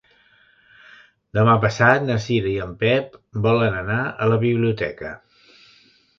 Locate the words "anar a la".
3.83-4.41